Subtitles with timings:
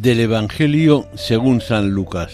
[0.00, 2.32] Del Evangelio según San Lucas.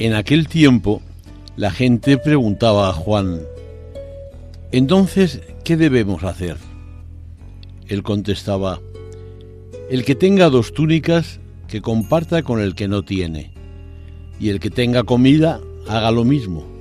[0.00, 1.02] En aquel tiempo
[1.56, 3.42] la gente preguntaba a Juan,
[4.72, 6.56] entonces, ¿qué debemos hacer?
[7.86, 8.80] Él contestaba,
[9.88, 13.52] el que tenga dos túnicas, que comparta con el que no tiene,
[14.40, 16.79] y el que tenga comida, haga lo mismo.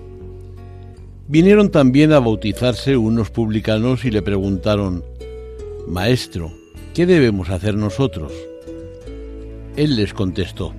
[1.31, 5.05] Vinieron también a bautizarse unos publicanos y le preguntaron,
[5.87, 6.51] Maestro,
[6.95, 8.33] ¿qué debemos hacer nosotros?
[9.75, 10.73] Él les contestó,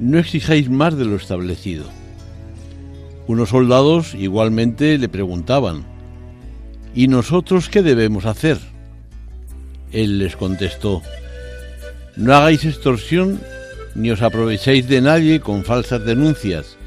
[0.00, 1.84] No exijáis más de lo establecido.
[3.26, 5.84] Unos soldados igualmente le preguntaban,
[6.94, 8.56] ¿Y nosotros qué debemos hacer?
[9.92, 11.02] Él les contestó,
[12.16, 13.42] No hagáis extorsión
[13.94, 16.78] ni os aprovechéis de nadie con falsas denuncias,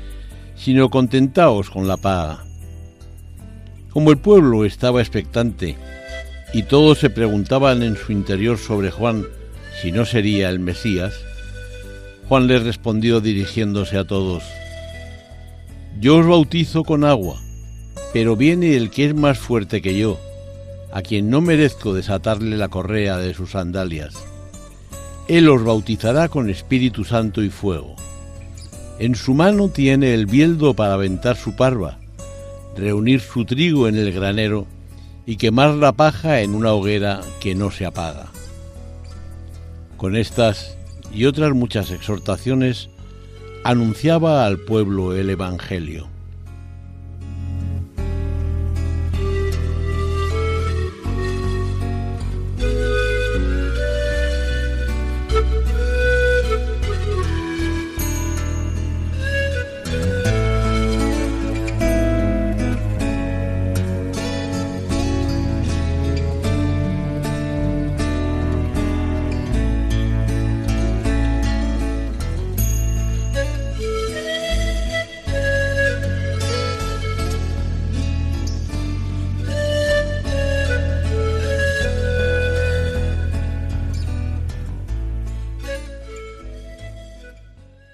[0.55, 2.46] sino contentaos con la paga.
[3.97, 5.75] Como el pueblo estaba expectante
[6.53, 9.25] y todos se preguntaban en su interior sobre Juan
[9.81, 11.15] si no sería el Mesías,
[12.29, 14.43] Juan les respondió dirigiéndose a todos,
[15.99, 17.41] Yo os bautizo con agua,
[18.13, 20.19] pero viene el que es más fuerte que yo,
[20.91, 24.13] a quien no merezco desatarle la correa de sus sandalias.
[25.27, 27.95] Él os bautizará con Espíritu Santo y fuego.
[28.99, 31.97] En su mano tiene el bieldo para aventar su parva
[32.77, 34.67] reunir su trigo en el granero
[35.25, 38.27] y quemar la paja en una hoguera que no se apaga.
[39.97, 40.77] Con estas
[41.11, 42.89] y otras muchas exhortaciones
[43.63, 46.07] anunciaba al pueblo el Evangelio.